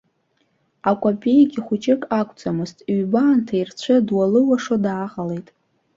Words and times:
Акәапеигьы 0.89 1.59
хәыҷык 1.65 2.01
акәӡамызт, 2.19 2.77
ҩба 2.97 3.21
анҭаирцәы 3.31 3.95
дуалуашо 4.07 4.75
дааҟалеит. 4.83 5.47